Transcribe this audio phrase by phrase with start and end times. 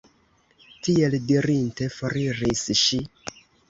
[0.87, 3.05] Tiel dirinte, foriris ŝi.